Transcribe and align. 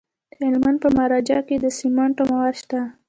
د 0.33 0.33
هلمند 0.49 0.77
په 0.83 0.89
مارجه 0.97 1.37
کې 1.47 1.55
د 1.59 1.65
سمنټو 1.77 2.23
مواد 2.31 2.53
شته. 2.61 2.79